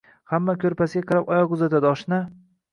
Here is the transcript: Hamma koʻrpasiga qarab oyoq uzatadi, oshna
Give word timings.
Hamma 0.31 0.55
koʻrpasiga 0.63 1.05
qarab 1.13 1.31
oyoq 1.37 1.55
uzatadi, 1.59 1.91
oshna 1.95 2.23